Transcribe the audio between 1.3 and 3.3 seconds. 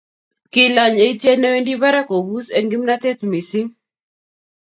newendi barak kobus eng kimnatet